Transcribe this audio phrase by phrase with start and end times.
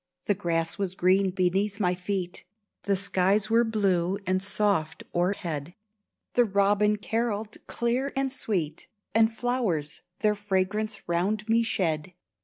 [0.25, 2.43] The grass was green beneath my feet;
[2.85, 5.75] The skies were blue and soft o'erhead;
[6.33, 12.13] The robin carolled clear and sweet, And flowers their fragrance round me shed.